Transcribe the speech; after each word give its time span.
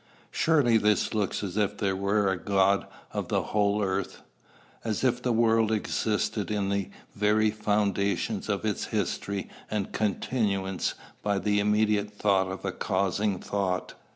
Surely 0.31 0.77
this 0.79 1.13
looks 1.13 1.43
as 1.43 1.57
if 1.57 1.77
there 1.77 1.95
were 1.95 2.31
a 2.31 2.35
God 2.35 2.87
of 3.13 3.27
the 3.27 3.43
whole 3.43 3.83
earth, 3.83 4.23
as 4.83 5.03
if 5.03 5.21
the 5.21 5.31
world 5.31 5.71
existed 5.71 6.49
in 6.49 6.69
the 6.69 6.89
very 7.15 7.51
foundations 7.51 8.49
of 8.49 8.65
its 8.65 8.85
history 8.85 9.47
and 9.69 9.91
continuance 9.91 10.95
by 11.21 11.37
the 11.37 11.59
immediate 11.59 12.09
thought 12.09 12.47
of 12.51 12.65
a 12.65 12.71
causing 12.71 13.37
thought. 13.39 13.93